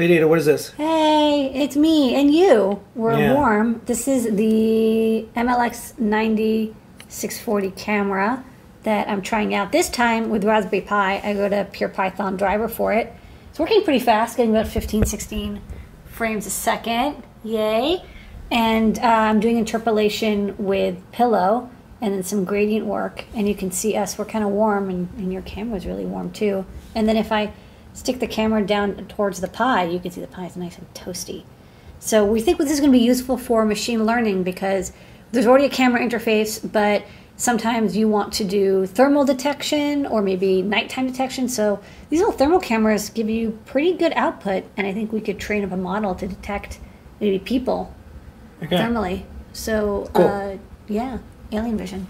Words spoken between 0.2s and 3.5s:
what is this? Hey, it's me and you. We're Yeah.